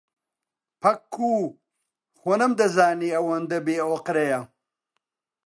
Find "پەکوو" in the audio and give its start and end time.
0.81-1.55